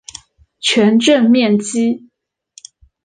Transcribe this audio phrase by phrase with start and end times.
[0.59, 2.09] 全镇面积。